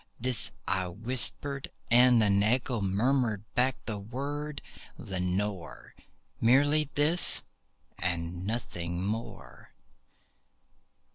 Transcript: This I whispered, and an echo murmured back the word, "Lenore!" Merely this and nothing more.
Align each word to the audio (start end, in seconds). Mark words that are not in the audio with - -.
This 0.19 0.49
I 0.67 0.87
whispered, 0.87 1.69
and 1.91 2.23
an 2.23 2.41
echo 2.41 2.81
murmured 2.81 3.43
back 3.53 3.75
the 3.85 3.99
word, 3.99 4.59
"Lenore!" 4.97 5.93
Merely 6.39 6.89
this 6.95 7.43
and 7.99 8.43
nothing 8.43 9.05
more. 9.05 9.75